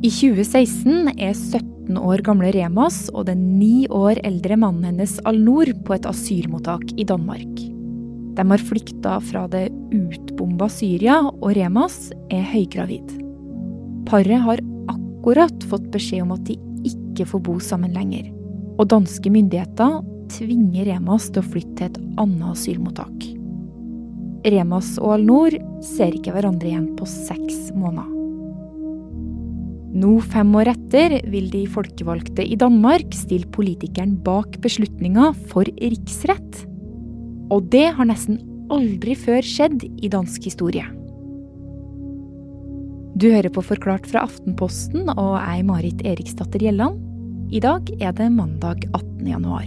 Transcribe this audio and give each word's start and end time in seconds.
I 0.00 0.08
2016 0.08 1.10
er 1.20 1.34
17 1.36 1.98
år 2.00 2.22
gamle 2.24 2.48
Remas 2.54 3.10
og 3.12 3.26
den 3.28 3.42
ni 3.58 3.84
år 3.92 4.16
eldre 4.24 4.56
mannen 4.56 4.86
hennes 4.88 5.18
Alnor 5.28 5.68
på 5.84 5.92
et 5.92 6.06
asylmottak 6.08 6.94
i 6.96 7.04
Danmark. 7.04 7.50
De 8.38 8.46
har 8.48 8.62
flykta 8.64 9.18
fra 9.20 9.42
det 9.52 9.66
utbomba 9.92 10.70
Syria, 10.72 11.18
og 11.28 11.52
Remas 11.52 12.14
er 12.32 12.46
høygravid. 12.48 13.12
Paret 14.08 14.40
har 14.40 14.62
akkurat 14.88 15.66
fått 15.68 15.90
beskjed 15.92 16.24
om 16.24 16.32
at 16.38 16.46
de 16.48 16.56
ikke 16.88 17.26
får 17.34 17.42
bo 17.50 17.58
sammen 17.60 17.92
lenger. 17.92 18.30
Og 18.80 18.88
danske 18.88 19.28
myndigheter 19.28 19.98
tvinger 20.32 20.88
Remas 20.94 21.28
til 21.28 21.42
å 21.42 21.50
flytte 21.50 21.74
til 21.76 21.90
et 21.90 22.00
annet 22.22 22.54
asylmottak. 22.54 23.28
Remas 24.48 24.94
og 24.96 25.18
Alnor 25.18 25.58
ser 25.84 26.16
ikke 26.16 26.32
hverandre 26.32 26.72
igjen 26.72 26.88
på 26.96 27.04
seks 27.04 27.68
måneder. 27.76 28.19
Nå, 29.90 30.20
fem 30.22 30.52
år 30.54 30.70
etter, 30.70 31.16
vil 31.32 31.48
de 31.50 31.64
folkevalgte 31.66 32.44
i 32.46 32.54
Danmark 32.58 33.10
stille 33.16 33.48
politikeren 33.50 34.14
bak 34.22 34.60
beslutninga 34.62 35.32
for 35.50 35.66
riksrett. 35.82 36.60
Og 37.50 37.66
det 37.72 37.88
har 37.96 38.06
nesten 38.06 38.38
aldri 38.70 39.16
før 39.18 39.42
skjedd 39.42 39.82
i 39.98 40.10
dansk 40.12 40.46
historie. 40.46 40.86
Du 43.18 43.26
hører 43.34 43.50
på 43.50 43.64
Forklart 43.66 44.06
fra 44.06 44.22
Aftenposten, 44.28 45.10
og 45.10 45.32
jeg 45.42 45.64
Marit 45.66 46.04
Eriksdatter 46.06 46.62
Gjelland. 46.62 47.00
I 47.50 47.58
dag 47.60 47.90
er 47.98 48.14
det 48.14 48.28
mandag 48.30 48.86
18. 48.94 49.26
januar. 49.26 49.66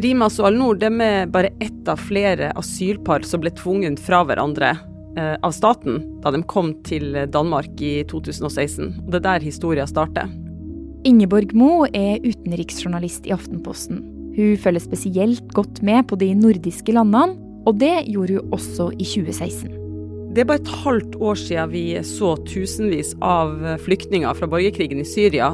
Rimas 0.00 0.40
og 0.40 0.48
Alnor 0.48 0.80
er 0.88 1.28
bare 1.28 1.52
ett 1.60 1.84
av 1.92 2.00
flere 2.00 2.48
asylpar 2.56 3.28
som 3.28 3.44
ble 3.44 3.52
tvunget 3.52 4.00
fra 4.00 4.22
hverandre 4.24 4.72
av 5.18 5.52
staten 5.52 6.00
da 6.22 6.30
de 6.32 6.40
kom 6.48 6.70
til 6.86 7.16
Danmark 7.32 7.80
i 7.84 8.00
2016. 8.08 8.94
Det 9.10 9.18
er 9.20 9.26
der 9.26 9.44
historien 9.44 9.88
starter. 9.90 10.30
Ingeborg 11.08 11.52
Mo 11.58 11.84
er 11.90 12.22
utenriksjournalist 12.22 13.26
i 13.26 13.34
Aftenposten. 13.34 14.00
Hun 14.36 14.56
følger 14.56 14.84
spesielt 14.84 15.52
godt 15.52 15.82
med 15.84 16.06
på 16.08 16.16
de 16.20 16.30
nordiske 16.38 16.94
landene, 16.94 17.36
og 17.66 17.76
det 17.82 18.06
gjorde 18.08 18.38
hun 18.38 18.54
også 18.56 18.88
i 18.96 19.04
2016. 19.04 19.74
Det 20.32 20.44
er 20.44 20.48
bare 20.48 20.62
et 20.62 20.72
halvt 20.86 21.18
år 21.20 21.36
siden 21.36 21.74
vi 21.74 21.84
så 22.08 22.32
tusenvis 22.48 23.12
av 23.20 23.58
flyktninger 23.84 24.38
fra 24.38 24.48
borgerkrigen 24.48 25.02
i 25.02 25.08
Syria 25.08 25.52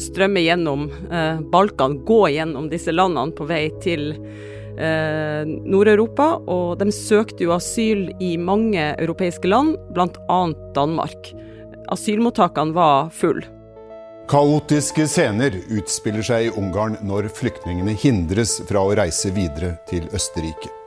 strømme 0.00 0.40
gjennom 0.40 0.86
eh, 1.10 1.40
Balkan, 1.52 1.98
gå 2.04 2.28
gjennom 2.32 2.68
disse 2.72 2.94
landene 2.94 3.34
på 3.36 3.46
vei 3.48 3.66
til 3.84 4.12
eh, 4.78 5.42
Nord-Europa. 5.46 6.34
Og 6.46 6.78
de 6.80 6.92
søkte 6.94 7.46
jo 7.46 7.54
asyl 7.56 8.08
i 8.20 8.36
mange 8.36 8.92
europeiske 8.98 9.50
land, 9.50 9.76
bl.a. 9.94 10.42
Danmark. 10.76 11.32
Asylmottakene 11.92 12.76
var 12.76 13.10
fulle. 13.14 13.48
Kaotiske 14.32 15.04
scener 15.10 15.56
utspiller 15.74 16.24
seg 16.24 16.46
i 16.46 16.52
Ungarn 16.56 16.94
når 17.04 17.26
flyktningene 17.36 17.92
hindres 17.98 18.60
fra 18.68 18.84
å 18.86 18.94
reise 18.96 19.34
videre 19.34 19.74
til 19.90 20.06
Østerrike. 20.14 20.81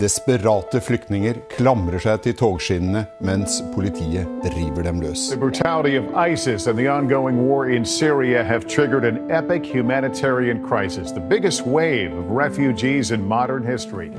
Desperate 0.00 0.80
flyktninger 0.80 1.36
klamrer 1.52 2.00
seg 2.00 2.22
til 2.24 2.34
togskinnene 2.40 3.04
mens 3.22 3.58
politiet 3.74 4.26
river 4.54 4.86
dem 4.86 5.02
løs. 5.04 5.28
The 5.30 5.36
brutality 5.36 5.98
of 6.00 6.08
ISIS 6.16 6.66
and 6.66 6.78
the 6.80 6.88
ongoing 6.88 7.44
war 7.44 7.68
in 7.68 7.84
Syria 7.84 8.42
have 8.42 8.66
triggered 8.66 9.04
an 9.04 9.20
epic 9.30 9.66
humanitarian 9.68 10.64
crisis, 10.64 11.12
the 11.12 11.20
biggest 11.20 11.66
wave 11.66 12.16
of 12.16 12.24
refugees 12.30 13.10
in 13.10 13.28
modern 13.28 13.66
history. 13.66 14.10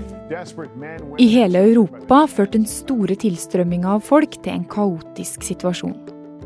I 1.17 1.27
hele 1.27 1.65
Europa 1.73 2.25
førte 2.29 2.59
den 2.59 2.69
store 2.69 3.17
tilstrømminga 3.17 3.97
av 3.97 4.05
folk 4.05 4.37
til 4.43 4.59
en 4.59 4.69
kaotisk 4.69 5.43
situasjon. 5.43 5.97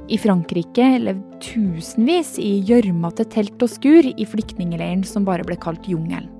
I 0.07 0.17
Frankrike 0.23 0.87
levde 1.03 1.41
tusenvis 1.43 2.37
i 2.39 2.61
gjørmete 2.63 3.27
telt 3.35 3.59
og 3.59 3.75
skur 3.75 4.07
i 4.07 4.25
flyktningleiren 4.25 5.03
som 5.03 5.27
bare 5.27 5.43
ble 5.43 5.59
kalt 5.59 5.83
jungelen. 5.91 6.31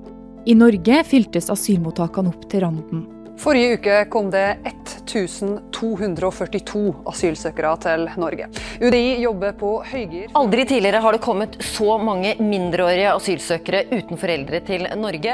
I 0.47 0.53
Norge 0.56 1.02
fyltes 1.03 1.50
asylmottakene 1.52 2.30
opp 2.31 2.46
til 2.47 2.62
randen. 2.63 3.02
Forrige 3.38 3.75
uke 3.75 3.96
kom 4.08 4.30
det 4.31 4.56
1242 4.63 6.84
asylsøkere 7.12 7.74
til 7.84 8.08
Norge. 8.16 8.47
UDI 8.80 9.19
jobber 9.25 9.52
på 9.59 9.84
høygir. 9.90 10.30
Aldri 10.40 10.63
tidligere 10.69 11.02
har 11.03 11.18
det 11.18 11.19
kommet 11.25 11.58
så 11.59 11.97
mange 12.00 12.31
mindreårige 12.40 13.12
asylsøkere 13.12 13.81
uten 13.91 14.16
foreldre 14.22 14.62
til 14.69 14.88
Norge. 14.96 15.34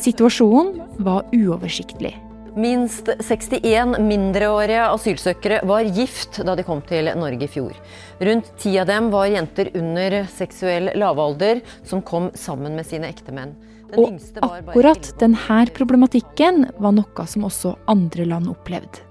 Situasjonen 0.00 0.80
var 1.04 1.28
uoversiktlig. 1.36 2.14
Minst 2.56 3.12
61 3.12 4.00
mindreårige 4.00 4.86
asylsøkere 4.94 5.60
var 5.68 5.84
gift 5.92 6.40
da 6.40 6.56
de 6.56 6.64
kom 6.64 6.80
til 6.88 7.04
Norge 7.20 7.44
i 7.44 7.52
fjor. 7.52 7.76
Rundt 8.24 8.48
ti 8.64 8.80
av 8.80 8.88
dem 8.88 9.12
var 9.12 9.28
jenter 9.28 9.68
under 9.76 10.24
seksuell 10.38 10.88
lavalder 10.96 11.60
som 11.84 12.00
kom 12.00 12.32
sammen 12.32 12.80
med 12.80 12.88
sine 12.88 13.12
ektemenn. 13.12 13.52
Og 13.98 14.18
akkurat 14.40 15.08
denne 15.20 15.62
problematikken 15.76 16.66
var 16.80 16.94
noe 16.96 17.26
som 17.28 17.48
også 17.48 17.74
andre 17.92 18.26
land 18.28 18.50
opplevde. 18.52 19.04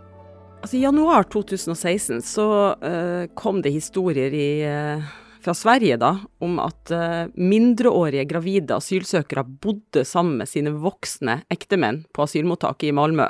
Altså, 0.62 0.78
I 0.78 0.86
januar 0.86 1.25
2016 1.30 2.22
så 2.25 2.47
uh, 2.78 3.25
kom 3.38 3.64
det 3.66 3.74
historier 3.74 4.34
i, 4.34 4.50
uh, 4.62 5.06
fra 5.41 5.56
Sverige 5.58 5.97
da, 6.02 6.12
om 6.41 6.59
at 6.62 6.94
uh, 6.94 7.31
mindreårige 7.34 8.28
gravide 8.30 8.78
asylsøkere 8.78 9.46
bodde 9.46 10.06
sammen 10.06 10.38
med 10.41 10.50
sine 10.50 10.74
voksne 10.84 11.40
ektemenn 11.53 12.03
på 12.14 12.28
asylmottaket 12.28 12.91
i 12.91 12.94
Malmö. 12.97 13.25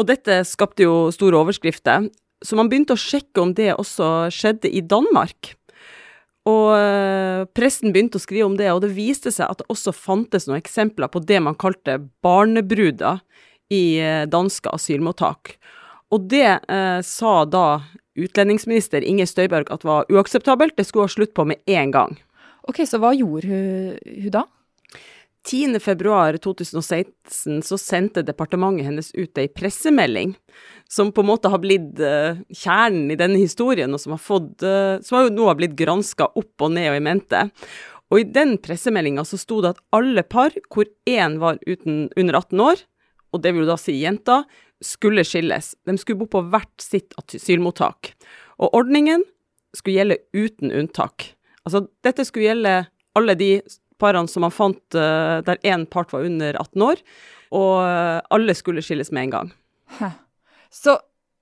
Og 0.00 0.08
dette 0.08 0.40
skapte 0.48 0.86
jo 0.86 1.12
store 1.14 1.38
overskrifter, 1.44 2.08
så 2.40 2.56
man 2.56 2.70
begynte 2.72 2.96
å 2.96 3.00
sjekke 3.00 3.42
om 3.42 3.54
det 3.54 3.70
også 3.76 4.30
skjedde 4.32 4.70
i 4.72 4.82
Danmark. 4.82 5.54
Og 6.48 6.70
eh, 6.72 7.42
pressen 7.52 7.92
begynte 7.92 8.16
å 8.16 8.22
skrive 8.22 8.48
om 8.48 8.56
det, 8.56 8.70
og 8.72 8.80
det 8.84 8.94
viste 8.96 9.32
seg 9.34 9.50
at 9.50 9.60
det 9.60 9.68
også 9.72 9.92
fantes 9.92 10.48
noen 10.48 10.60
eksempler 10.60 11.10
på 11.12 11.20
det 11.20 11.40
man 11.44 11.58
kalte 11.60 11.98
barnebruder 12.24 13.20
i 13.70 14.00
eh, 14.00 14.24
danske 14.30 14.72
asylmottak. 14.72 15.58
Og 16.10 16.24
det 16.32 16.48
eh, 16.64 17.00
sa 17.06 17.34
da 17.44 17.66
utlendingsminister 18.20 19.04
Inge 19.06 19.28
Støyberg 19.28 19.70
at 19.70 19.84
var 19.86 20.08
uakseptabelt, 20.10 20.76
det 20.76 20.88
skulle 20.88 21.06
ha 21.06 21.12
slutt 21.12 21.36
på 21.36 21.46
med 21.46 21.60
en 21.70 21.92
gang. 21.94 22.16
Ok, 22.68 22.82
Så 22.88 23.00
hva 23.00 23.12
gjorde 23.16 23.48
hun, 23.48 24.00
hun 24.00 24.34
da? 24.34 24.46
10.2.2016 25.48 27.62
så 27.64 27.78
sendte 27.80 28.20
departementet 28.26 28.84
hennes 28.90 29.08
ut 29.16 29.38
ei 29.40 29.48
pressemelding 29.48 30.34
som 30.90 31.12
på 31.14 31.22
en 31.22 31.30
måte 31.30 31.48
har 31.52 31.60
blitt 31.62 32.00
uh, 32.02 32.36
kjernen 32.52 33.10
i 33.14 33.18
denne 33.18 33.38
historien, 33.40 33.94
og 33.94 34.00
som 34.02 34.12
har, 34.16 34.20
fått, 34.20 34.62
uh, 34.66 35.00
som 35.04 35.16
har 35.16 35.30
nå 35.32 35.44
har 35.48 35.56
blitt 35.56 35.78
granska 35.78 36.24
opp 36.36 36.62
og 36.66 36.70
ned 36.74 36.90
og 36.92 36.96
i 36.98 37.06
mente. 37.06 37.40
Og 38.10 38.16
i 38.20 38.28
den 38.28 38.58
pressemeldinga 38.60 39.24
så 39.24 39.36
sto 39.40 39.62
det 39.64 39.72
at 39.76 39.82
alle 39.96 40.22
par 40.26 40.50
hvor 40.68 40.84
én 41.08 41.38
var 41.40 41.56
uten, 41.64 42.10
under 42.18 42.34
18 42.42 42.60
år, 42.66 42.76
og 43.30 43.38
det 43.44 43.52
vil 43.54 43.64
jo 43.64 43.70
da 43.70 43.78
si 43.80 43.94
jenta, 44.00 44.42
skulle 44.82 45.24
skilles. 45.28 45.74
De 45.86 45.94
skulle 46.00 46.20
bo 46.20 46.26
på 46.28 46.42
hvert 46.50 46.82
sitt 46.82 47.14
asylmottak. 47.20 48.14
Og 48.60 48.74
ordningen 48.76 49.22
skulle 49.76 50.00
gjelde 50.00 50.18
uten 50.34 50.72
unntak. 50.74 51.34
Altså 51.64 51.86
dette 52.04 52.24
skulle 52.26 52.48
gjelde 52.48 52.74
alle 53.18 53.36
de 53.38 53.50
parene 54.00 54.30
som 54.30 54.44
man 54.46 54.54
fant 54.54 54.98
uh, 54.98 55.38
der 55.46 55.60
én 55.62 55.86
part 55.90 56.14
var 56.14 56.26
under 56.26 56.56
18 56.56 56.86
år, 56.88 57.04
og 57.50 57.78
alle 58.30 58.54
skulle 58.54 58.82
skilles 58.84 59.08
med 59.10 59.26
en 59.26 59.32
gang. 59.34 59.48
Hæ. 59.98 60.12
Så 60.70 60.94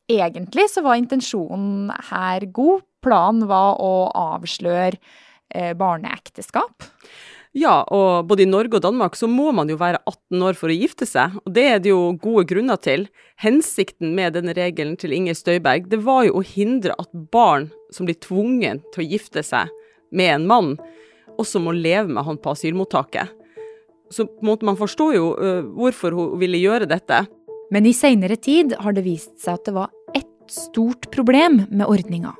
egentlig 0.09 0.71
så 0.73 0.83
var 0.83 0.97
intensjonen 0.97 1.91
her 2.11 2.47
god. 2.53 2.85
Planen 3.05 3.45
var 3.49 3.77
å 3.85 4.09
avsløre 4.17 4.97
eh, 5.55 5.75
barneekteskap. 5.79 6.89
Ja, 7.57 7.81
og 7.95 8.29
både 8.29 8.45
i 8.45 8.49
Norge 8.49 8.77
og 8.77 8.85
Danmark 8.85 9.17
så 9.17 9.29
må 9.31 9.51
man 9.57 9.71
jo 9.71 9.79
være 9.81 10.01
18 10.05 10.43
år 10.51 10.59
for 10.59 10.71
å 10.71 10.77
gifte 10.77 11.07
seg, 11.09 11.39
og 11.43 11.55
det 11.57 11.65
er 11.65 11.81
det 11.83 11.93
jo 11.93 12.13
gode 12.21 12.45
grunner 12.51 12.81
til. 12.83 13.07
Hensikten 13.41 14.13
med 14.19 14.37
denne 14.37 14.55
regelen 14.57 14.99
til 15.01 15.15
Inger 15.17 15.37
Støyberg, 15.39 15.89
det 15.91 16.03
var 16.05 16.27
jo 16.29 16.39
å 16.39 16.45
hindre 16.45 16.97
at 17.01 17.11
barn 17.33 17.71
som 17.95 18.09
blir 18.09 18.19
tvunget 18.21 18.85
til 18.93 19.05
å 19.05 19.09
gifte 19.15 19.45
seg 19.47 19.73
med 20.13 20.35
en 20.35 20.49
mann, 20.51 20.71
også 21.39 21.63
må 21.63 21.75
leve 21.77 22.09
med 22.11 22.27
han 22.27 22.41
på 22.41 22.53
asylmottaket. 22.55 23.35
Så 24.11 24.25
på 24.27 24.43
en 24.43 24.51
måte 24.51 24.67
man 24.69 24.79
forstår 24.79 25.17
jo 25.17 25.33
uh, 25.37 25.61
hvorfor 25.77 26.17
hun 26.17 26.39
ville 26.41 26.61
gjøre 26.63 26.89
dette. 26.91 27.25
Men 27.75 27.87
i 27.87 27.95
seinere 27.97 28.39
tid 28.41 28.75
har 28.81 28.97
det 28.97 29.05
vist 29.05 29.35
seg 29.43 29.59
at 29.59 29.69
det 29.69 29.77
var 29.77 29.93
ett 30.17 30.53
stort 30.53 31.11
problem 31.13 31.63
med 31.69 31.87
ordninga. 31.89 32.33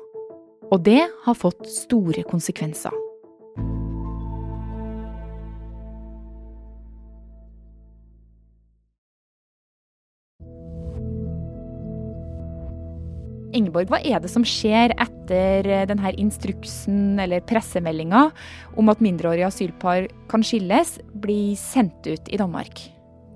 Og 0.69 0.81
det 0.85 1.03
har 1.25 1.37
fått 1.37 1.67
store 1.69 2.25
konsekvenser. 2.29 2.93
Ingeborg, 13.55 13.89
hva 13.89 13.99
er 14.05 14.21
det 14.21 14.29
som 14.31 14.45
skjer 14.45 14.93
etter 14.99 15.67
denne 15.89 16.13
instruksen 16.21 17.19
eller 17.21 17.43
pressemeldinga 17.49 18.27
om 18.77 18.91
at 18.91 19.01
mindreårige 19.03 19.49
asylpar 19.49 20.07
kan 20.29 20.45
skilles, 20.45 20.97
blir 21.17 21.57
sendt 21.59 22.07
ut 22.07 22.29
i 22.29 22.39
Danmark? 22.39 22.81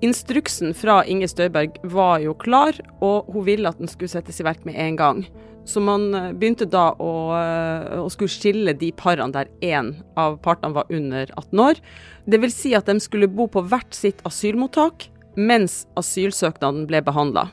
Instruksen 0.04 0.74
fra 0.76 0.98
Inge 1.08 1.28
Støyberg 1.30 1.78
var 1.88 2.18
jo 2.20 2.34
klar, 2.36 2.76
og 3.00 3.30
hun 3.32 3.46
ville 3.46 3.70
at 3.70 3.78
den 3.80 3.88
skulle 3.88 4.12
settes 4.12 4.40
i 4.42 4.46
verk 4.46 4.66
med 4.68 4.76
en 4.76 4.98
gang. 5.00 5.24
Så 5.64 5.80
man 5.80 6.10
eh, 6.12 6.32
begynte 6.36 6.68
da 6.68 6.90
å, 7.00 7.12
eh, 7.38 8.02
å 8.04 8.10
skulle 8.12 8.32
skille 8.32 8.74
de 8.76 8.90
parene 8.92 9.32
der 9.32 9.48
én 9.64 9.94
av 10.20 10.36
partene 10.44 10.76
var 10.76 10.92
under 10.92 11.30
18 11.38 11.64
år. 11.64 11.80
Vil 12.28 12.52
si 12.52 12.74
at 12.76 12.90
de 12.90 12.98
skulle 13.00 13.30
bo 13.32 13.48
på 13.48 13.64
hvert 13.64 13.96
sitt 13.96 14.20
asylmottak 14.28 15.08
mens 15.40 15.84
asylsøknaden 15.98 16.84
ble 16.90 17.00
behandla. 17.04 17.48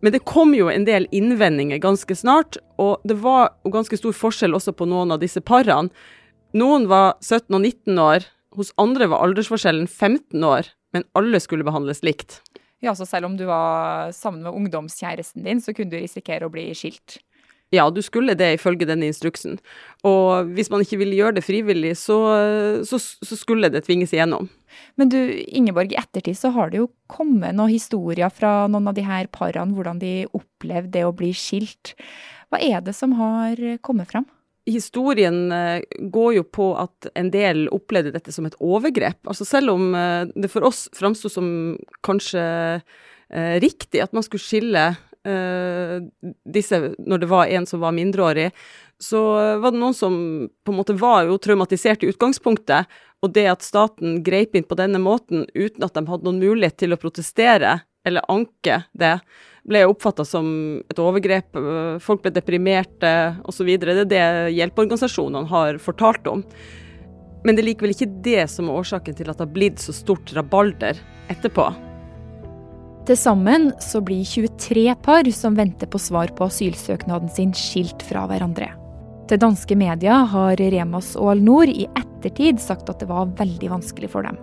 Men 0.00 0.14
det 0.14 0.24
kom 0.28 0.54
jo 0.56 0.70
en 0.72 0.86
del 0.88 1.06
innvendinger 1.12 1.80
ganske 1.82 2.16
snart, 2.16 2.56
og 2.80 3.04
det 3.04 3.18
var 3.20 3.52
ganske 3.68 3.98
stor 4.00 4.16
forskjell 4.16 4.56
også 4.56 4.72
på 4.76 4.88
noen 4.88 5.12
av 5.12 5.20
disse 5.20 5.42
parene. 5.44 5.92
Noen 6.56 6.88
var 6.90 7.18
17 7.20 7.52
og 7.54 7.60
19 7.60 8.00
år, 8.02 8.26
hos 8.56 8.72
andre 8.80 9.06
var 9.12 9.22
aldersforskjellen 9.26 9.86
15 9.86 10.42
år, 10.42 10.70
men 10.96 11.04
alle 11.14 11.38
skulle 11.42 11.66
behandles 11.66 12.02
likt. 12.02 12.40
Ja, 12.80 12.94
så 12.96 13.04
selv 13.06 13.28
om 13.28 13.36
du 13.36 13.44
var 13.44 14.10
sammen 14.16 14.42
med 14.42 14.56
ungdomskjæresten 14.56 15.44
din, 15.44 15.60
så 15.60 15.76
kunne 15.76 15.92
du 15.92 16.00
risikere 16.00 16.48
å 16.48 16.52
bli 16.52 16.70
skilt? 16.74 17.20
Ja, 17.70 17.84
du 17.94 18.00
skulle 18.02 18.34
det 18.34 18.48
ifølge 18.56 18.88
denne 18.88 19.06
instruksen. 19.06 19.60
Og 20.06 20.48
hvis 20.56 20.72
man 20.72 20.82
ikke 20.82 20.98
ville 20.98 21.18
gjøre 21.18 21.36
det 21.38 21.44
frivillig, 21.46 21.92
så, 22.00 22.18
så, 22.88 22.98
så, 22.98 23.38
skulle 23.38 23.70
det 23.70 23.84
tvinges 23.86 24.10
igjennom. 24.16 24.48
Men 24.98 25.12
du, 25.12 25.18
Ingeborg, 25.46 25.94
i 25.94 26.00
ettertid 26.00 26.38
så 26.38 26.50
har 26.56 26.72
det 26.72 26.80
jo 26.80 26.90
kommet 27.10 27.54
noen 27.54 27.70
historier 27.70 28.32
fra 28.34 28.66
noen 28.70 28.90
av 28.90 28.98
de 28.98 29.06
her 29.06 29.30
parene, 29.30 29.76
hvordan 29.76 30.02
de 30.02 30.26
opplevde 30.34 30.96
det 30.98 31.06
å 31.06 31.14
bli 31.14 31.30
skilt. 31.36 31.94
Hva 32.50 32.58
er 32.58 32.82
det 32.82 32.96
som 32.98 33.14
har 33.20 33.62
kommet 33.86 34.10
fram? 34.10 34.26
historien 34.70 35.52
eh, 35.52 35.82
går 35.98 36.34
jo 36.38 36.44
på 36.44 36.70
at 36.78 37.10
en 37.18 37.30
del 37.32 37.66
opplevde 37.74 38.12
dette 38.14 38.32
som 38.34 38.46
et 38.46 38.56
overgrep. 38.60 39.18
Altså 39.28 39.46
selv 39.48 39.74
om 39.74 39.94
eh, 39.96 40.26
det 40.34 40.50
for 40.52 40.66
oss 40.68 40.86
framsto 40.96 41.30
som 41.32 41.78
kanskje 42.06 42.42
eh, 42.80 43.56
riktig 43.62 44.02
at 44.04 44.14
man 44.16 44.26
skulle 44.26 44.44
skille 44.44 44.84
disse 45.24 46.78
når 46.96 47.18
det 47.20 47.28
var 47.28 47.50
en 47.52 47.66
som 47.68 47.82
var 47.82 47.92
mindreårig, 47.92 48.50
så 49.00 49.20
var 49.60 49.72
det 49.72 49.80
noen 49.80 49.96
som 49.96 50.14
på 50.64 50.72
en 50.72 50.78
måte 50.78 50.96
var 50.96 51.28
jo 51.28 51.38
traumatisert 51.40 52.04
i 52.04 52.10
utgangspunktet. 52.12 52.88
Og 53.20 53.32
det 53.36 53.46
at 53.52 53.64
staten 53.64 54.22
grep 54.24 54.56
inn 54.56 54.64
på 54.64 54.78
denne 54.80 55.00
måten 55.00 55.46
uten 55.52 55.84
at 55.84 55.96
de 55.96 56.06
hadde 56.08 56.24
noen 56.24 56.40
mulighet 56.40 56.78
til 56.80 56.96
å 56.96 57.00
protestere 57.00 57.80
eller 58.08 58.24
anke 58.32 58.82
det, 58.96 59.18
ble 59.68 59.82
oppfatta 59.84 60.24
som 60.24 60.46
et 60.88 61.00
overgrep. 61.00 61.58
Folk 62.00 62.24
ble 62.24 62.32
deprimerte 62.32 63.10
osv. 63.48 63.68
Det 63.76 63.92
er 63.92 64.08
det 64.08 64.24
hjelpeorganisasjonene 64.56 65.52
har 65.52 65.80
fortalt 65.84 66.30
om. 66.32 66.44
Men 67.44 67.56
det 67.56 67.64
er 67.64 67.70
likevel 67.70 67.92
ikke 67.94 68.10
det 68.24 68.48
som 68.52 68.68
er 68.68 68.80
årsaken 68.80 69.20
til 69.20 69.28
at 69.28 69.36
det 69.36 69.46
har 69.46 69.54
blitt 69.54 69.84
så 69.84 69.92
stort 69.96 70.32
rabalder 70.36 71.00
etterpå. 71.32 71.68
Til 73.10 73.18
sammen 73.18 73.72
så 73.82 73.98
blir 74.06 74.22
23 74.22 74.92
par 75.02 75.26
som 75.34 75.56
venter 75.58 75.88
på 75.90 75.98
svar 75.98 76.30
på 76.38 76.46
asylsøknaden 76.46 77.26
sin, 77.34 77.50
skilt 77.50 78.04
fra 78.06 78.20
hverandre. 78.30 78.68
Til 79.26 79.40
danske 79.42 79.74
media 79.74 80.20
har 80.30 80.60
Remas 80.62 81.16
og 81.18 81.32
Alnor 81.32 81.66
i 81.66 81.88
ettertid 81.88 82.60
sagt 82.62 82.86
at 82.86 83.02
det 83.02 83.08
var 83.10 83.32
veldig 83.40 83.72
vanskelig 83.72 84.12
for 84.12 84.22
dem. 84.22 84.38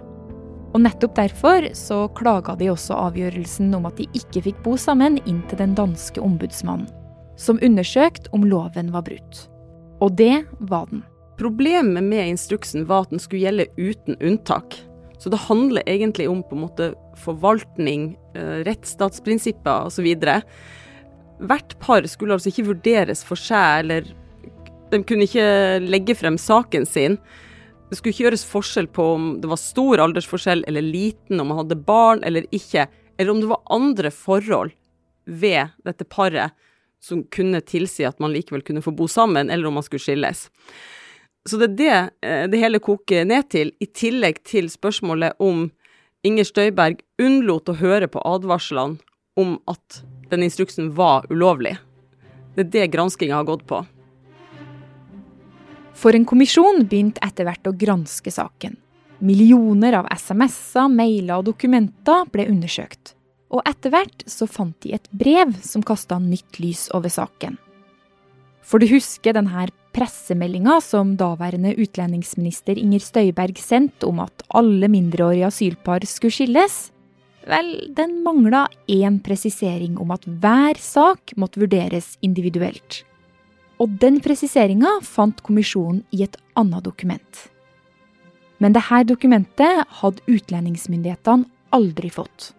Og 0.75 0.83
nettopp 0.83 1.15
derfor 1.15 1.69
så 1.79 2.01
klaga 2.19 2.57
de 2.59 2.67
også 2.73 2.97
avgjørelsen 3.05 3.71
om 3.79 3.87
at 3.87 4.01
de 4.01 4.09
ikke 4.19 4.43
fikk 4.49 4.59
bo 4.67 4.75
sammen 4.75 5.15
inn 5.23 5.39
til 5.47 5.61
den 5.63 5.71
danske 5.79 6.19
ombudsmannen, 6.19 6.91
som 7.39 7.63
undersøkte 7.63 8.35
om 8.35 8.43
loven 8.51 8.91
var 8.91 9.07
brutt. 9.07 9.45
Og 10.03 10.19
det 10.19 10.43
var 10.59 10.91
den. 10.91 11.07
Problemet 11.39 12.03
med 12.03 12.33
instruksen 12.33 12.83
var 12.91 13.07
at 13.07 13.15
den 13.15 13.23
skulle 13.23 13.47
gjelde 13.47 13.71
uten 13.79 14.19
unntak. 14.19 14.75
Så 15.17 15.31
det 15.33 15.41
handler 15.47 15.85
egentlig 15.89 16.27
om 16.29 16.43
på 16.45 16.55
en 16.55 16.63
måte 16.67 16.91
forvaltning, 17.23 18.11
eh, 18.35 18.61
rettsstatsprinsipper 18.67 19.89
osv. 19.89 20.07
Hvert 21.37 21.79
par 21.81 22.05
skulle 22.09 22.37
altså 22.37 22.51
ikke 22.51 22.69
vurderes 22.69 23.23
for 23.25 23.39
seg, 23.39 23.85
eller 23.85 24.07
de 24.91 25.01
kunne 25.03 25.27
ikke 25.27 25.81
legge 25.83 26.15
frem 26.15 26.37
saken 26.37 26.85
sin. 26.87 27.17
Det 27.89 27.97
skulle 27.97 28.13
ikke 28.13 28.27
gjøres 28.27 28.45
forskjell 28.47 28.87
på 28.91 29.03
om 29.15 29.27
det 29.41 29.49
var 29.49 29.59
stor 29.61 30.01
aldersforskjell 30.03 30.65
eller 30.67 30.83
liten, 30.83 31.39
om 31.39 31.51
man 31.51 31.61
hadde 31.63 31.79
barn 31.87 32.23
eller 32.27 32.47
ikke, 32.51 32.87
eller 33.17 33.31
om 33.31 33.41
det 33.41 33.51
var 33.51 33.63
andre 33.73 34.11
forhold 34.11 34.73
ved 35.25 35.73
dette 35.87 36.07
paret 36.07 36.55
som 37.03 37.23
kunne 37.31 37.61
tilsi 37.61 38.05
at 38.07 38.19
man 38.19 38.33
likevel 38.33 38.63
kunne 38.65 38.83
få 38.83 38.91
bo 38.95 39.07
sammen, 39.11 39.49
eller 39.49 39.69
om 39.69 39.77
man 39.77 39.85
skulle 39.85 40.03
skilles. 40.03 40.47
Så 41.47 41.59
det 41.61 41.67
er 41.69 41.75
det 41.79 42.27
eh, 42.27 42.45
det 42.51 42.59
hele 42.59 42.79
koker 42.83 43.25
ned 43.27 43.49
til, 43.53 43.71
i 43.79 43.87
tillegg 43.87 44.41
til 44.47 44.67
spørsmålet 44.71 45.39
om 45.39 45.69
Inger 46.27 46.47
Støyberg 46.47 47.03
unnlot 47.23 47.69
å 47.71 47.77
høre 47.79 48.09
på 48.11 48.21
advarslene 48.25 48.97
om 49.39 49.55
at 49.69 50.01
den 50.31 50.43
instruksen 50.43 50.89
var 50.97 51.27
ulovlig. 51.31 51.77
Det 52.57 52.65
er 52.65 52.73
det 52.73 52.87
granskinga 52.95 53.37
har 53.37 53.47
gått 53.47 53.67
på. 53.69 53.83
For 55.97 56.13
en 56.13 56.25
kommisjon 56.29 56.83
begynte 56.89 57.21
etter 57.25 57.47
hvert 57.47 57.69
å 57.69 57.75
granske 57.77 58.33
saken. 58.33 58.75
Millioner 59.23 59.95
av 59.97 60.09
SMS-er, 60.13 60.89
mailer 60.93 61.39
og 61.39 61.47
dokumenter 61.47 62.27
ble 62.33 62.45
undersøkt. 62.51 63.15
Og 63.53 63.63
etter 63.65 63.93
hvert 63.93 64.25
så 64.29 64.45
fant 64.49 64.75
de 64.83 64.93
et 64.97 65.07
brev 65.15 65.55
som 65.65 65.85
kasta 65.85 66.19
nytt 66.21 66.59
lys 66.61 66.87
over 66.97 67.13
saken. 67.13 67.55
For 68.67 68.83
du 68.83 68.89
husker 68.91 69.37
denne 69.37 69.53
pressemeldinga 69.97 70.77
som 70.83 71.15
daværende 71.17 71.71
utlendingsminister 71.81 72.77
Inger 72.77 73.01
Støyberg 73.01 73.57
sendte 73.57 74.05
om 74.05 74.21
at 74.21 74.43
alle 74.53 74.89
mindreårige 74.93 75.47
asylpar 75.49 76.05
skulle 76.05 76.35
skilles? 76.35 76.75
Vel, 77.47 77.71
den 77.95 78.19
mangla 78.25 78.67
én 78.91 79.17
presisering 79.23 79.95
om 79.97 80.11
at 80.13 80.27
hver 80.27 80.77
sak 80.83 81.33
måtte 81.39 81.63
vurderes 81.63 82.13
individuelt. 82.21 83.01
Og 83.81 83.95
den 84.01 84.19
presiseringa 84.21 84.99
fant 85.05 85.41
kommisjonen 85.45 86.03
i 86.13 86.21
et 86.27 86.37
annet 86.59 86.85
dokument. 86.85 87.47
Men 88.61 88.75
dette 88.75 89.01
dokumentet 89.09 89.85
hadde 90.01 90.25
utlendingsmyndighetene 90.27 91.47
aldri 91.73 92.11
fått. 92.13 92.51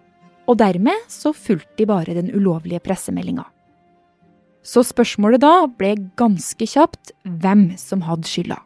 Og 0.48 0.58
dermed 0.58 1.06
så 1.12 1.34
fulgte 1.36 1.76
de 1.82 1.86
bare 1.90 2.16
den 2.16 2.32
ulovlige 2.34 2.80
pressemeldinga. 2.82 3.44
Så 4.62 4.82
spørsmålet 4.84 5.42
da 5.42 5.66
ble 5.70 5.94
ganske 6.18 6.66
kjapt 6.66 7.12
hvem 7.24 7.70
som 7.80 8.02
hadde 8.06 8.28
skylda. 8.28 8.58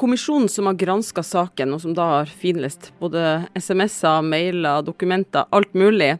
Kommisjonen 0.00 0.48
som 0.48 0.64
har 0.70 0.78
granska 0.80 1.22
saken, 1.22 1.74
og 1.76 1.82
som 1.82 1.94
da 1.96 2.06
har 2.14 2.30
finlest 2.32 2.88
både 3.02 3.44
SMS-er, 3.58 4.24
mailer, 4.24 4.80
dokumenter, 4.86 5.44
alt 5.52 5.74
mulig, 5.76 6.14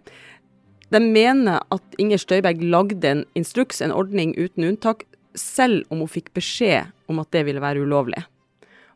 de 0.90 1.00
mener 1.00 1.62
at 1.72 1.96
Inger 2.02 2.20
Støyberg 2.20 2.60
lagde 2.66 3.08
en 3.08 3.22
instruks, 3.38 3.80
en 3.80 3.94
ordning 3.94 4.34
uten 4.36 4.66
unntak, 4.68 5.06
selv 5.38 5.86
om 5.88 6.02
hun 6.02 6.10
fikk 6.10 6.32
beskjed 6.36 6.90
om 7.08 7.22
at 7.22 7.30
det 7.32 7.46
ville 7.46 7.62
være 7.62 7.86
ulovlig. 7.86 8.20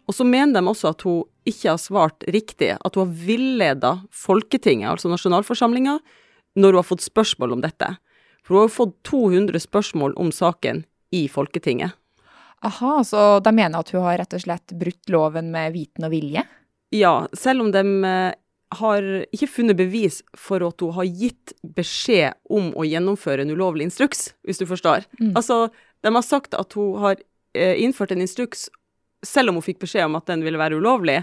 Og 0.05 0.17
så 0.19 0.27
mener 0.29 0.59
de 0.59 0.69
også 0.69 0.91
at 0.91 1.05
hun 1.07 1.23
ikke 1.49 1.71
har 1.71 1.81
svart 1.81 2.27
riktig, 2.35 2.75
at 2.77 2.97
hun 2.97 3.07
har 3.07 3.25
villeda 3.25 3.93
Folketinget, 4.13 4.91
altså 4.91 5.09
nasjonalforsamlinga, 5.13 5.99
når 6.59 6.75
hun 6.75 6.81
har 6.83 6.89
fått 6.91 7.07
spørsmål 7.07 7.57
om 7.57 7.65
dette. 7.65 7.95
For 8.45 8.55
hun 8.55 8.67
har 8.67 8.73
fått 8.73 8.97
200 9.09 9.61
spørsmål 9.65 10.17
om 10.21 10.33
saken 10.33 10.85
i 11.15 11.27
Folketinget. 11.33 11.97
Aha, 12.65 13.05
så 13.05 13.41
de 13.45 13.53
mener 13.53 13.81
at 13.81 13.91
hun 13.93 14.05
har 14.05 14.19
rett 14.21 14.37
og 14.37 14.45
slett 14.45 14.73
brutt 14.81 15.13
loven 15.13 15.51
med 15.53 15.75
viten 15.75 16.07
og 16.07 16.13
vilje? 16.15 16.45
Ja, 16.95 17.27
selv 17.37 17.65
om 17.65 17.73
de 17.75 17.83
eh, 18.09 18.37
har 18.79 19.09
ikke 19.35 19.51
funnet 19.51 19.79
bevis 19.79 20.23
for 20.39 20.65
at 20.65 20.81
hun 20.81 20.95
har 20.97 21.09
gitt 21.09 21.53
beskjed 21.77 22.37
om 22.53 22.71
å 22.77 22.87
gjennomføre 22.89 23.45
en 23.45 23.53
ulovlig 23.53 23.89
instruks, 23.89 24.31
hvis 24.47 24.61
du 24.63 24.67
forstår. 24.71 25.05
Mm. 25.21 25.35
Altså, 25.37 25.69
de 26.05 26.15
har 26.15 26.25
sagt 26.25 26.57
at 26.57 26.77
hun 26.79 26.97
har 27.05 27.21
eh, 27.57 27.77
innført 27.85 28.15
en 28.15 28.25
instruks 28.25 28.69
selv 29.25 29.51
om 29.51 29.61
hun 29.61 29.67
fikk 29.67 29.83
beskjed 29.85 30.09
om 30.09 30.19
at 30.19 30.29
den 30.29 30.45
ville 30.45 30.61
være 30.61 30.79
ulovlig. 30.81 31.23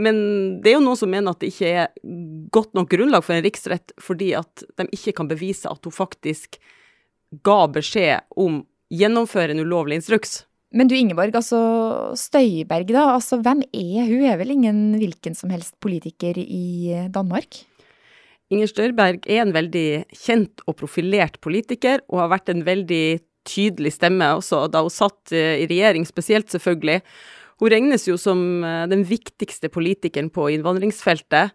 Men 0.00 0.16
det 0.62 0.72
er 0.72 0.78
jo 0.78 0.84
noen 0.84 0.98
som 0.98 1.10
mener 1.12 1.34
at 1.34 1.42
det 1.42 1.52
ikke 1.52 1.74
er 1.84 1.90
godt 2.54 2.72
nok 2.74 2.88
grunnlag 2.90 3.22
for 3.22 3.36
en 3.36 3.44
riksrett, 3.44 3.94
fordi 4.02 4.32
at 4.38 4.64
de 4.80 4.88
ikke 4.96 5.14
kan 5.20 5.30
bevise 5.30 5.70
at 5.70 5.86
hun 5.86 5.94
faktisk 5.94 6.58
ga 7.46 7.60
beskjed 7.70 8.26
om 8.40 8.64
gjennomføre 8.94 9.54
en 9.54 9.62
ulovlig 9.62 10.00
instruks. 10.00 10.42
Men 10.74 10.90
du 10.90 10.96
Ingeborg, 10.98 11.34
altså 11.38 11.60
Støyberg 12.18 12.88
da, 12.90 13.04
altså 13.14 13.38
hvem 13.42 13.62
er 13.70 14.08
hun? 14.08 14.24
Er 14.26 14.40
vel 14.40 14.56
ingen 14.56 14.80
hvilken 14.98 15.38
som 15.38 15.52
helst 15.54 15.76
politiker 15.82 16.38
i 16.42 17.06
Danmark? 17.14 17.60
Inger 18.52 18.70
Støyberg 18.70 19.22
er 19.30 19.44
en 19.44 19.54
veldig 19.54 19.88
kjent 20.10 20.64
og 20.66 20.76
profilert 20.82 21.38
politiker, 21.44 22.02
og 22.10 22.24
har 22.24 22.34
vært 22.34 22.50
en 22.50 22.66
veldig 22.66 23.06
tydelig 23.46 23.94
stemme 23.94 24.26
også 24.38 24.64
da 24.72 24.82
hun 24.84 24.92
satt 24.92 25.32
eh, 25.36 25.62
i 25.62 25.68
regjering, 25.70 26.06
spesielt 26.08 26.50
selvfølgelig. 26.52 27.00
Hun 27.62 27.70
regnes 27.72 28.08
jo 28.08 28.18
som 28.20 28.64
eh, 28.64 28.84
den 28.90 29.04
viktigste 29.06 29.70
politikeren 29.72 30.30
på 30.34 30.50
innvandringsfeltet. 30.54 31.54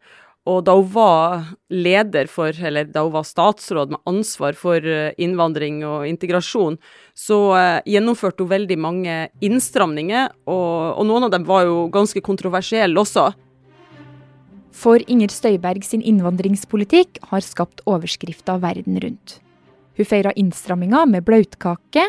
Og 0.49 0.63
da 0.65 0.73
hun 0.77 0.87
var 0.93 1.49
leder 1.69 2.29
for, 2.31 2.55
eller 2.55 2.87
da 2.89 3.03
hun 3.05 3.13
var 3.13 3.27
statsråd 3.27 3.91
med 3.93 4.01
ansvar 4.09 4.55
for 4.57 4.79
eh, 4.79 5.11
innvandring 5.21 5.83
og 5.87 6.07
integrasjon, 6.09 6.79
så 7.13 7.39
gjennomførte 7.85 8.45
hun 8.45 8.53
veldig 8.53 8.79
mange 8.79 9.19
innstramninger, 9.45 10.31
og, 10.47 10.95
og 10.95 11.05
noen 11.09 11.27
av 11.27 11.35
dem 11.35 11.45
var 11.49 11.67
jo 11.67 11.85
ganske 11.93 12.23
kontroversielle 12.25 12.97
også. 13.03 13.27
For 14.79 15.03
Inger 15.11 15.33
Støyberg 15.33 15.83
sin 15.83 16.03
innvandringspolitikk 16.07 17.19
har 17.33 17.43
skapt 17.43 17.83
overskrifter 17.89 18.61
verden 18.63 18.99
rundt. 19.03 19.39
Hun 19.99 20.07
feira 20.07 20.31
innstramminga 20.39 21.03
med 21.11 21.25
blautkake, 21.27 22.05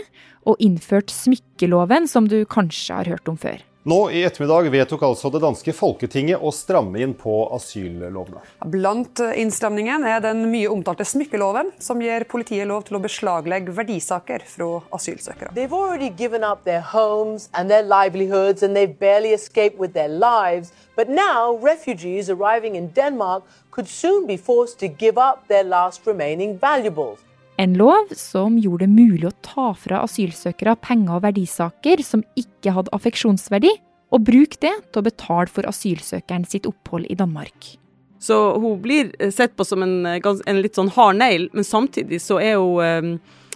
og 0.48 0.60
innført 0.62 1.10
smykkeloven, 1.12 2.06
som 2.08 2.28
du 2.30 2.44
kanskje 2.48 3.00
har 3.00 3.10
hørt 3.10 3.28
om 3.28 3.36
før. 3.36 3.58
Nå 3.82 4.10
i 4.10 4.18
ettermiddag 4.28 4.66
vedtok 4.70 5.02
altså 5.06 5.30
det 5.32 5.38
danske 5.40 5.72
folketinget 5.72 6.42
å 6.44 6.50
stramme 6.52 7.00
inn 7.00 7.14
på 7.16 7.32
asyllovene. 7.56 8.42
Blant 8.68 9.22
innstramningen 9.24 10.04
er 10.04 10.18
den 10.20 10.42
mye 10.52 10.68
omtalte 10.68 11.06
smykkeloven, 11.08 11.70
som 11.80 12.02
gir 12.04 12.26
politiet 12.28 12.68
lov 12.68 12.84
til 12.84 12.98
å 12.98 13.00
beslaglegge 13.00 13.72
verdisaker 13.78 14.44
fra 14.44 14.82
asylsøkere. 14.98 15.54
They've 15.56 15.72
already 15.72 16.10
given 16.10 16.44
up 16.44 16.66
their 16.68 16.84
homes 16.84 17.48
and 17.54 17.72
their 17.72 17.88
livelihoods 17.88 18.60
and 18.62 18.76
they've 18.76 19.00
barely 19.00 19.32
escaped 19.32 19.80
with 19.80 19.96
their 19.96 20.12
lives. 20.12 20.74
But 20.94 21.08
now 21.08 21.56
refugees 21.56 22.28
arriving 22.28 22.76
in 22.76 22.92
Denmark 22.92 23.48
could 23.70 23.88
soon 23.88 24.26
be 24.28 24.36
forced 24.36 24.78
to 24.84 24.92
give 24.92 25.16
up 25.16 25.48
their 25.48 25.64
last 25.64 26.04
remaining 26.04 26.58
valuables. 26.58 27.24
En 27.60 27.74
lov 27.76 28.14
som 28.16 28.56
gjorde 28.56 28.86
det 28.86 28.94
mulig 28.94 29.26
å 29.28 29.36
ta 29.44 29.66
fra 29.76 30.00
asylsøkere 30.06 30.78
penger 30.80 31.18
og 31.18 31.24
verdisaker 31.26 32.00
som 32.04 32.22
ikke 32.38 32.72
hadde 32.72 32.92
affeksjonsverdi, 32.96 33.72
og 34.10 34.24
bruke 34.26 34.56
det 34.64 34.72
til 34.88 35.02
å 35.02 35.06
betale 35.06 35.52
for 35.52 35.68
asylsøkeren 35.68 36.46
sitt 36.48 36.64
opphold 36.66 37.04
i 37.12 37.18
Danmark. 37.18 37.74
Så 38.20 38.36
hun 38.60 38.80
blir 38.80 39.12
sett 39.32 39.52
på 39.56 39.64
som 39.64 39.84
en, 39.84 40.08
en 40.08 40.62
litt 40.64 40.76
sånn 40.76 40.90
hard 40.96 41.20
negl, 41.20 41.46
men 41.56 41.66
samtidig 41.66 42.18
så 42.24 42.40
er 42.42 42.56
hun 42.60 43.14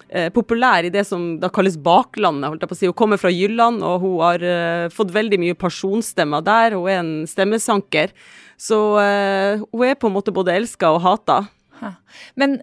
eh, 0.08 0.28
populær 0.36 0.84
i 0.84 0.92
det 0.92 1.06
som 1.08 1.34
da 1.40 1.50
kalles 1.52 1.80
baklandet. 1.80 2.48
holdt 2.52 2.64
jeg 2.64 2.70
på 2.70 2.76
å 2.76 2.80
si. 2.82 2.92
Hun 2.92 3.00
kommer 3.00 3.20
fra 3.20 3.32
Jylland, 3.32 3.82
og 3.84 4.04
hun 4.04 4.16
har 4.20 4.46
eh, 4.52 4.86
fått 4.92 5.12
veldig 5.16 5.40
mye 5.42 5.58
personstemmer 5.58 6.44
der. 6.44 6.76
Hun 6.76 6.88
er 6.92 7.00
en 7.00 7.12
stemmesanker. 7.28 8.14
Så 8.60 8.80
eh, 9.00 9.64
hun 9.64 9.84
er 9.88 10.00
på 10.00 10.12
en 10.12 10.16
måte 10.16 10.32
både 10.32 10.56
elska 10.60 10.92
og 10.92 11.04
hata. 11.08 11.42
Men 12.40 12.60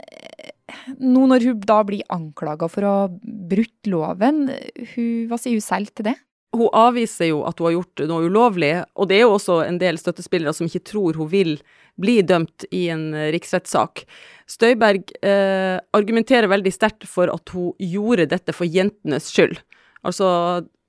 nå 0.99 1.27
når 1.29 1.45
hun 1.47 1.61
da 1.67 1.79
blir 1.87 2.03
anklaga 2.13 2.69
for 2.71 2.85
å 2.85 2.95
ha 3.01 3.07
brutt 3.11 3.89
loven, 3.89 4.45
hun, 4.93 5.11
hva 5.29 5.39
sier 5.39 5.57
hun 5.57 5.65
selv 5.65 5.93
til 5.95 6.11
det? 6.11 6.17
Hun 6.51 6.67
avviser 6.75 7.29
jo 7.29 7.45
at 7.47 7.59
hun 7.59 7.69
har 7.69 7.77
gjort 7.77 8.03
noe 8.09 8.27
ulovlig, 8.27 8.73
og 8.99 9.07
det 9.07 9.19
er 9.19 9.23
jo 9.23 9.37
også 9.37 9.61
en 9.63 9.77
del 9.79 9.99
støttespillere 9.99 10.51
som 10.55 10.67
ikke 10.67 10.83
tror 10.89 11.19
hun 11.19 11.29
vil 11.31 11.53
bli 12.01 12.17
dømt 12.27 12.65
i 12.75 12.89
en 12.91 13.07
riksrettssak. 13.31 14.03
Støyberg 14.51 15.13
eh, 15.23 15.77
argumenterer 15.95 16.51
veldig 16.51 16.73
sterkt 16.75 17.07
for 17.07 17.31
at 17.31 17.53
hun 17.55 17.71
gjorde 17.79 18.27
dette 18.33 18.55
for 18.55 18.67
jentenes 18.67 19.29
skyld. 19.31 19.61
Altså, 20.03 20.27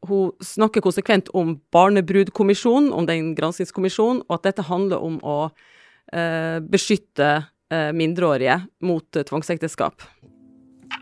hun 0.08 0.32
snakker 0.42 0.82
konsekvent 0.82 1.30
om 1.38 1.54
barnebrudkommisjonen, 1.74 2.90
om 2.90 3.06
den 3.06 3.36
granskingskommisjonen, 3.38 4.24
og 4.26 4.40
at 4.40 4.50
dette 4.50 4.66
handler 4.66 5.04
om 5.04 5.20
å 5.22 5.38
eh, 6.10 6.58
beskytte 6.64 7.30
Eh, 7.30 7.51
mindreårige 7.94 8.60
mot 8.80 9.16
eh, 9.16 9.24
tvangsekteskap. 9.24 10.02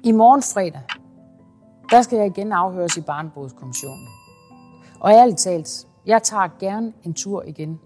I 0.04 0.12
morgen 0.12 0.42
fredag 0.42 0.82
der 1.90 2.02
skal 2.02 2.18
jeg 2.18 2.30
igjen 2.30 2.52
avhøres 2.52 2.96
i 2.96 3.00
Barnebrudkommisjonen. 3.02 4.06
Og 5.00 5.10
ærlig 5.10 5.36
talt, 5.36 5.86
jeg 6.06 6.22
tar 6.22 6.52
gjerne 6.60 6.92
en 7.06 7.14
tur 7.14 7.42
igjen 7.42 7.80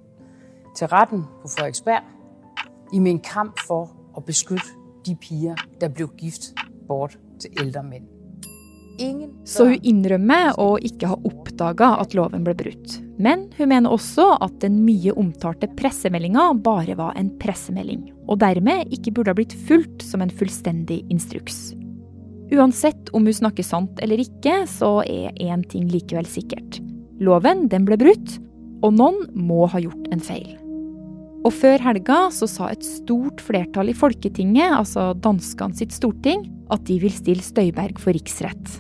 til 0.77 0.87
retten 0.87 1.25
på 1.43 1.49
Frederiksberg 1.49 2.05
i 2.93 2.99
min 2.99 3.21
kamp 3.21 3.61
for 3.67 3.95
å 4.15 4.21
beskytte 4.21 4.77
de 5.07 5.17
piger 5.17 5.57
der 5.81 5.89
ble 5.89 6.09
gift 6.21 6.53
bort 6.89 7.19
til 7.41 7.51
eldre 7.61 7.83
menn. 7.83 8.14
Så 9.45 9.67
hun 9.69 9.87
innrømmer 9.87 10.55
å 10.61 10.75
ikke 10.83 11.11
ha 11.11 11.19
oppdaga 11.27 11.91
at 12.01 12.15
loven 12.17 12.45
ble 12.47 12.55
brutt. 12.59 12.99
Men 13.19 13.47
hun 13.59 13.71
mener 13.71 13.95
også 13.95 14.31
at 14.43 14.57
den 14.63 14.81
mye 14.87 15.15
omtalte 15.19 15.69
pressemeldinga 15.79 16.49
bare 16.65 16.97
var 16.99 17.15
en 17.19 17.31
pressemelding, 17.43 18.07
og 18.29 18.41
dermed 18.43 18.91
ikke 18.95 19.15
burde 19.15 19.35
ha 19.35 19.39
blitt 19.39 19.57
fulgt 19.69 20.05
som 20.07 20.25
en 20.25 20.33
fullstendig 20.33 21.03
instruks. 21.13 21.75
Uansett 22.55 23.11
om 23.17 23.27
hun 23.27 23.35
snakker 23.35 23.67
sant 23.67 24.01
eller 24.05 24.21
ikke, 24.23 24.65
så 24.71 24.99
er 25.07 25.35
én 25.43 25.65
ting 25.71 25.89
likevel 25.91 26.29
sikkert. 26.29 26.81
Loven 27.23 27.69
den 27.73 27.87
ble 27.89 27.99
brutt, 28.01 28.39
og 28.85 28.99
noen 28.99 29.25
må 29.35 29.65
ha 29.71 29.81
gjort 29.83 30.13
en 30.13 30.23
feil. 30.23 30.64
Og 31.45 31.53
før 31.53 31.83
helga 31.85 32.19
så 32.33 32.49
sa 32.49 32.71
et 32.73 32.85
stort 32.87 33.43
flertall 33.45 33.93
i 33.93 33.97
Folketinget, 33.97 34.79
altså 34.79 35.11
danskene 35.13 35.77
sitt 35.77 35.93
storting, 35.93 36.47
at 36.73 36.87
de 36.89 36.97
vil 37.03 37.13
stille 37.13 37.45
Støyberg 37.45 38.01
for 38.01 38.17
riksrett. 38.17 38.79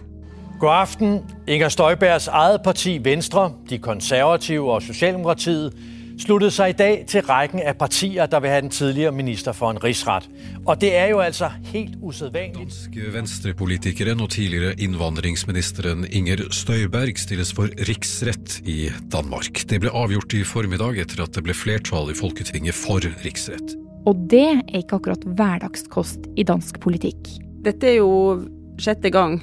God 0.63 0.73
aften. 0.73 1.19
Inger 1.51 1.69
Støybergs 1.69 2.31
eget 2.33 2.63
parti 2.65 2.97
Venstre, 3.05 3.51
de 3.69 3.79
konservative 3.79 4.73
og 4.73 4.83
Socialdemokratiet 4.83 5.75
sluttet 6.21 6.55
seg 6.55 6.75
i 6.75 6.77
dag 6.79 7.05
til 7.11 7.25
rækken 7.27 7.63
av 7.65 7.77
partier 7.81 8.29
der 8.31 8.43
vil 8.43 8.53
have 8.53 8.65
den 8.67 8.73
tidligere 8.75 9.13
minister 9.15 9.57
for 9.57 9.75
en 9.75 9.81
rigsret. 9.83 10.29
Og 10.67 10.81
det 10.81 10.93
er 10.97 11.11
jo 11.13 11.21
altså 11.25 11.51
helt 11.73 11.97
usædvanligt. 12.03 12.59
Danske 12.59 13.13
venstrepolitikeren 13.15 14.21
og 14.21 14.31
tidligere 14.35 14.75
innvandringsministeren 14.79 16.07
Inger 16.11 16.47
Støyberg 16.51 17.19
stilles 17.19 17.53
for 17.57 17.73
riksrett 17.89 18.61
i 18.65 18.91
Danmark. 19.13 19.65
Det 19.71 19.81
ble 19.83 19.93
avgjort 19.95 20.37
i 20.37 20.45
formiddag 20.47 21.01
etter 21.03 21.25
at 21.27 21.35
det 21.35 21.45
ble 21.47 21.57
flertall 21.57 22.13
i 22.13 22.19
Folketinget 22.19 22.77
for 22.79 23.05
riksrett. 23.25 23.77
Og 24.05 24.27
det 24.31 24.45
er 24.45 24.81
ikke 24.81 25.01
akkurat 25.01 25.25
hverdagskost 25.25 26.29
i 26.37 26.45
dansk 26.45 26.81
politikk. 26.85 27.29
Dette 27.65 27.89
er 27.89 28.01
jo 28.03 28.45
sjette 28.81 29.11
gang 29.13 29.39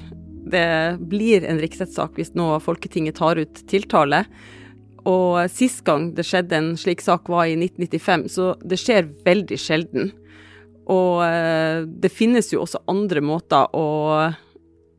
det 0.51 0.98
blir 1.10 1.46
en 1.46 1.60
riksrettssak 1.62 2.18
hvis 2.18 2.34
nå 2.38 2.54
Folketinget 2.63 3.20
tar 3.20 3.40
ut 3.42 3.62
tiltale. 3.70 4.25
Og 5.10 5.50
sist 5.50 5.81
gang 5.88 6.12
det 6.17 6.27
skjedde 6.27 6.58
en 6.58 6.72
slik 6.77 7.01
sak 7.01 7.29
var 7.31 7.48
i 7.50 7.58
1995, 7.58 8.27
så 8.29 8.51
det 8.62 8.77
skjer 8.81 9.10
veldig 9.25 9.58
sjelden. 9.58 10.12
Og 10.91 11.24
eh, 11.25 11.84
det 11.86 12.13
finnes 12.13 12.51
jo 12.53 12.62
også 12.63 12.84
andre 12.91 13.24
måter 13.25 13.70
å 13.77 13.88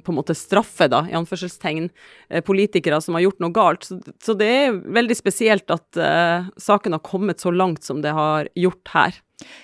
på 0.03 0.11
en 0.11 0.19
måte 0.19 0.35
straffe, 0.35 0.89
da, 0.91 1.05
i 1.07 1.15
anførselstegn, 1.15 1.89
eh, 2.31 2.43
politikere 2.43 2.99
som 3.05 3.15
har 3.15 3.23
gjort 3.27 3.43
noe 3.45 3.55
galt. 3.55 3.87
Så, 3.87 4.35
det 4.39 4.49
er 4.51 4.81
veldig 4.99 5.15
spesielt 5.15 5.71
at 5.71 6.01
uh, 6.01 6.49
saken 6.59 6.97
har 6.97 7.05
kommet 7.07 7.43
så 7.43 7.53
langt 7.55 7.87
som 7.87 8.03
det 8.03 8.11
har 8.17 8.51
gjort 8.59 8.95
her. 8.97 9.21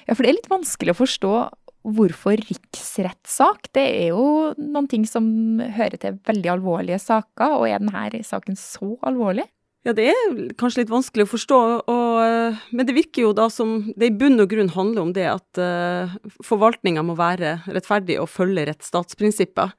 Ja, 0.06 0.14
for 0.14 0.22
det 0.22 0.30
er 0.30 0.38
litt 0.38 0.52
vanskelig 0.52 0.94
å 0.94 1.00
forstå 1.00 1.34
hvorfor 1.88 2.38
riksrettssak? 2.38 3.70
Det 3.74 3.84
er 3.84 4.08
jo 4.12 4.54
noen 4.58 4.88
ting 4.90 5.06
som 5.08 5.26
hører 5.58 5.98
til 6.00 6.18
veldig 6.28 6.54
alvorlige 6.58 6.98
saker, 7.02 7.58
og 7.58 7.68
er 7.68 7.82
denne 7.82 8.24
saken 8.26 8.58
så 8.58 8.94
alvorlig? 9.06 9.46
Ja, 9.88 9.94
det 9.96 10.10
er 10.12 10.32
kanskje 10.60 10.82
litt 10.82 10.90
vanskelig 10.92 11.24
å 11.24 11.30
forstå, 11.30 11.58
og, 11.88 12.56
men 12.76 12.84
det 12.84 12.92
virker 12.92 13.24
jo 13.24 13.30
da 13.32 13.46
som 13.48 13.86
det 13.96 14.10
i 14.10 14.16
bunn 14.20 14.36
og 14.42 14.50
grunn 14.50 14.68
handler 14.74 15.00
om 15.06 15.14
det 15.16 15.24
at 15.30 15.60
uh, 15.62 16.12
forvaltninga 16.44 17.00
må 17.08 17.14
være 17.16 17.54
rettferdig 17.72 18.18
og 18.20 18.28
følge 18.28 18.66
rettsstatsprinsipper. 18.68 19.72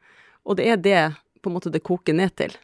Og 0.49 0.57
det 0.57 0.65
er 0.73 0.81
det 0.81 1.03
på 1.43 1.51
en 1.51 1.57
måte 1.59 1.69
det 1.69 1.83
koker 1.85 2.17
ned 2.17 2.33
til. 2.41 2.57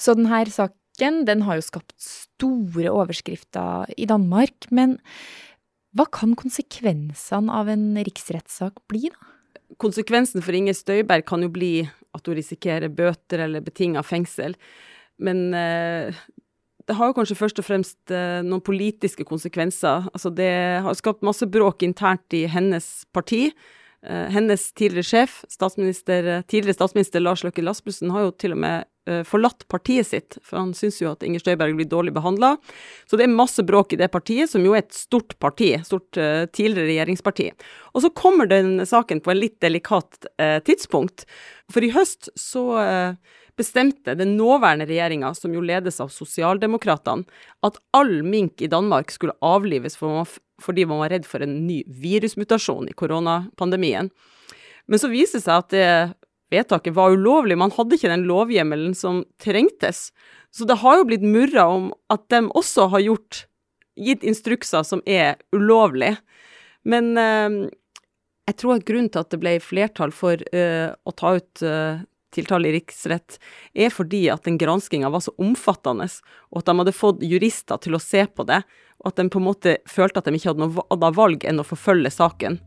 Så 0.00 0.16
denne 0.16 0.40
saken 0.48 1.20
den 1.28 1.44
har 1.44 1.60
jo 1.60 1.66
skapt 1.68 1.92
store 2.00 2.88
overskrifter 2.96 3.92
i 4.00 4.08
Danmark, 4.08 4.70
men 4.72 4.96
hva 5.92 6.08
kan 6.08 6.32
konsekvensene 6.32 7.60
av 7.60 7.68
en 7.68 7.90
riksrettssak 8.00 8.80
bli, 8.88 9.10
da? 9.12 9.28
Konsekvensen 9.80 10.40
for 10.40 10.56
Inger 10.56 10.74
Støyberg 10.74 11.28
kan 11.28 11.44
jo 11.44 11.52
bli 11.52 11.74
at 12.16 12.26
hun 12.26 12.40
risikerer 12.40 12.88
bøter 12.88 13.44
eller 13.44 13.62
betinga 13.68 14.00
fengsel. 14.02 14.56
Men 15.20 15.52
eh, 15.54 16.16
det 16.88 16.96
har 16.96 17.10
jo 17.10 17.16
kanskje 17.18 17.38
først 17.38 17.60
og 17.60 17.66
fremst 17.66 18.14
eh, 18.14 18.40
noen 18.46 18.62
politiske 18.64 19.26
konsekvenser. 19.28 20.08
Altså 20.14 20.32
det 20.32 20.52
har 20.84 20.96
skapt 20.98 21.26
masse 21.26 21.46
bråk 21.50 21.84
internt 21.86 22.36
i 22.36 22.46
hennes 22.50 22.88
parti. 23.14 23.48
Eh, 24.06 24.28
hennes 24.32 24.70
tidligere 24.72 25.08
sjef, 25.08 25.40
statsminister, 25.52 26.30
tidligere 26.48 26.78
statsminister 26.78 27.22
Lars 27.22 27.44
Løkke 27.44 27.64
Rasmussen, 27.66 28.12
har 28.14 28.28
jo 28.28 28.38
til 28.38 28.56
og 28.56 28.64
med 28.66 28.88
forlatt 29.26 29.64
partiet 29.72 30.06
sitt, 30.06 30.36
for 30.46 30.60
han 30.60 30.68
syns 30.76 31.00
jo 31.00 31.08
at 31.08 31.24
Inger 31.26 31.40
Støyberg 31.42 31.72
blir 31.74 31.88
dårlig 31.88 32.12
behandla. 32.14 32.52
Så 33.10 33.18
det 33.18 33.24
er 33.24 33.32
masse 33.32 33.64
bråk 33.66 33.96
i 33.96 33.98
det 33.98 34.06
partiet, 34.12 34.52
som 34.52 34.62
jo 34.62 34.76
er 34.76 34.84
et 34.84 34.94
stort 34.94 35.34
parti, 35.42 35.72
stort 35.82 36.14
tidligere 36.54 36.86
regjeringsparti. 36.92 37.48
Og 37.96 38.04
så 38.04 38.12
kommer 38.14 38.46
den 38.46 38.84
saken 38.86 39.24
på 39.24 39.32
en 39.32 39.40
litt 39.40 39.56
delikat 39.64 40.28
tidspunkt. 40.68 41.24
For 41.72 41.82
i 41.82 41.90
høst 41.96 42.28
så 42.38 42.66
bestemte 43.60 44.16
den 44.18 44.34
nåværende 44.38 44.88
regjeringa, 44.88 45.34
som 45.36 45.52
jo 45.54 45.62
ledes 45.64 46.00
av 46.02 46.10
Sosialdemokratene, 46.14 47.28
at 47.66 47.78
all 47.96 48.20
mink 48.26 48.64
i 48.64 48.70
Danmark 48.72 49.12
skulle 49.14 49.36
avlives 49.44 49.98
fordi 50.00 50.86
man 50.88 51.04
var 51.04 51.12
redd 51.14 51.28
for 51.28 51.44
en 51.44 51.54
ny 51.66 51.82
virusmutasjon 51.86 52.90
i 52.90 52.96
koronapandemien. 52.96 54.10
Men 54.90 55.00
så 55.00 55.12
viser 55.12 55.38
det 55.38 55.46
seg 55.46 55.62
at 55.62 55.70
det 55.72 55.90
vedtaket 56.50 56.96
var 56.96 57.14
ulovlig. 57.14 57.58
Man 57.58 57.72
hadde 57.74 57.96
ikke 57.96 58.10
den 58.10 58.26
lovhjemmelen 58.28 58.94
som 58.98 59.22
trengtes. 59.42 60.10
Så 60.50 60.66
det 60.66 60.80
har 60.82 60.98
jo 60.98 61.06
blitt 61.06 61.24
murra 61.24 61.68
om 61.70 61.90
at 62.10 62.26
de 62.32 62.42
også 62.48 62.88
har 62.94 63.04
gjort, 63.06 63.44
gitt 64.00 64.24
instrukser 64.26 64.82
som 64.86 65.02
er 65.06 65.36
ulovlige. 65.54 66.16
Men 66.88 67.12
eh, 67.20 67.70
jeg 68.50 68.58
tror 68.58 68.78
at 68.78 68.86
grunnen 68.88 69.10
til 69.12 69.22
at 69.22 69.30
det 69.30 69.40
ble 69.42 69.58
flertall 69.62 70.14
for 70.14 70.40
eh, 70.56 70.90
å 70.90 71.14
ta 71.14 71.36
ut 71.38 71.62
eh, 71.62 72.02
tiltale 72.34 72.70
i 72.70 72.74
riksrett, 72.78 73.38
er 73.74 73.92
fordi 73.94 74.24
at 74.32 74.46
den 74.46 74.58
granskinga 74.60 75.10
var 75.12 75.24
så 75.24 75.34
omfattende, 75.40 76.08
og 76.50 76.62
at 76.62 76.70
de 76.70 76.76
hadde 76.82 76.96
fått 76.96 77.26
jurister 77.26 77.80
til 77.82 77.96
å 77.96 78.02
se 78.02 78.24
på 78.26 78.46
det, 78.48 78.62
og 79.00 79.12
at 79.12 79.20
de 79.20 79.28
på 79.32 79.40
en 79.40 79.48
måte 79.48 79.76
følte 79.88 80.20
at 80.20 80.28
de 80.28 80.36
ikke 80.36 80.52
hadde 80.52 80.68
noe 80.68 81.12
valg 81.16 81.46
enn 81.48 81.62
å 81.62 81.66
forfølge 81.66 82.12
saken, 82.14 82.58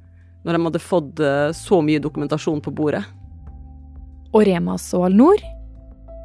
når 0.43 0.58
de 0.58 0.63
hadde 0.67 0.84
fått 0.84 1.20
eh, 1.24 1.50
så 1.55 1.82
mye 1.86 2.01
dokumentasjon 2.03 2.63
på 2.63 2.74
bordet. 2.75 3.03
Og 4.34 4.48
Remas 4.50 4.89
og 4.98 5.08
Alnor? 5.12 5.43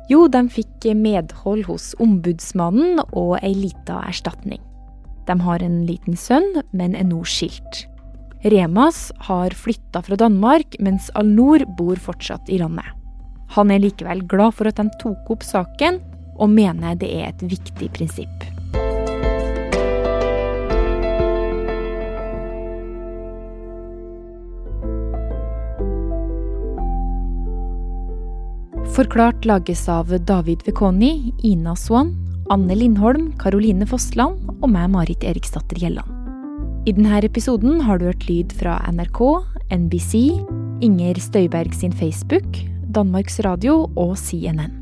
Jo, 0.09 0.25
de 0.33 0.41
fikk 0.49 0.89
medhold 0.97 1.67
hos 1.69 1.93
ombudsmannen 2.01 3.03
og 3.13 3.37
ei 3.43 3.53
lita 3.53 4.01
erstatning. 4.09 4.63
De 5.29 5.37
har 5.45 5.61
en 5.61 5.83
liten 5.85 6.17
sønn, 6.17 6.63
men 6.73 6.97
er 6.97 7.05
nå 7.05 7.21
skilt. 7.29 7.85
Remas 8.49 9.11
har 9.29 9.53
flytta 9.53 10.01
fra 10.07 10.17
Danmark, 10.17 10.79
mens 10.81 11.11
Alnor 11.19 11.67
bor 11.77 12.01
fortsatt 12.01 12.49
i 12.49 12.63
landet. 12.63 12.87
Han 13.57 13.73
er 13.73 13.83
likevel 13.83 14.23
glad 14.29 14.57
for 14.59 14.69
at 14.69 14.79
de 14.81 14.89
tok 15.01 15.33
opp 15.33 15.47
saken, 15.47 16.03
og 16.39 16.53
mener 16.53 16.99
det 17.01 17.11
er 17.11 17.33
et 17.33 17.43
viktig 17.51 17.91
prinsipp. 17.97 18.47
Forklart 28.99 29.45
lages 29.47 29.85
av 29.89 30.11
David 30.27 30.65
Vekoni, 30.67 31.31
Ina 31.47 31.77
Swan, 31.79 32.17
Anne 32.51 32.75
Lindholm, 32.75 33.29
Karoline 33.39 33.87
Fossland 33.87 34.41
og 34.59 34.73
meg, 34.73 34.89
Marit 34.91 35.23
Eriksdatter 35.23 35.79
Gjelland. 35.79 36.09
I 36.89 36.95
denne 36.97 37.21
episoden 37.23 37.83
har 37.85 38.01
du 38.01 38.09
hørt 38.09 38.27
lyd 38.27 38.55
fra 38.59 38.79
NRK, 38.91 39.21
NBC, 39.71 40.25
Inger 40.83 41.21
Støyberg 41.21 41.77
sin 41.77 41.95
Facebook, 41.95 42.59
Danmarks 42.99 43.39
Radio 43.47 43.87
og 43.95 44.19
CNN. 44.19 44.78